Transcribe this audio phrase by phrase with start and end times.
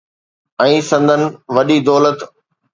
[0.63, 1.21] ۽ سندن
[1.59, 2.17] وڏي دولت.